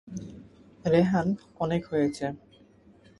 রেহান 0.85 1.27
অনেক 1.55 1.81
হয়েছে। 1.85 2.25